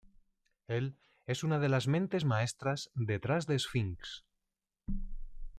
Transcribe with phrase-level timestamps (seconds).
[0.67, 0.97] Él
[1.27, 4.25] es una de las mentes maestras detrás de Sphinx.